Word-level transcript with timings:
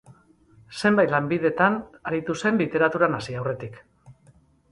Zenbait 0.79 1.11
lanbidetan 1.15 1.75
aritu 2.11 2.37
zen 2.45 2.57
literaturan 2.63 3.15
hasi 3.19 3.39
aurretik. 3.43 3.77